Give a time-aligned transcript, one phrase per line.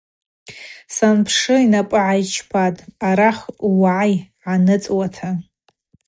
[0.95, 5.29] Санпшы йнапӏы гӏайчпатӏ– арахь угӏай гӏаныцӏуата.